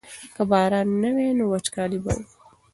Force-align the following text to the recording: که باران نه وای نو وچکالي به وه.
که 0.35 0.41
باران 0.51 0.87
نه 1.01 1.09
وای 1.15 1.29
نو 1.37 1.45
وچکالي 1.51 1.99
به 2.03 2.11
وه. 2.17 2.23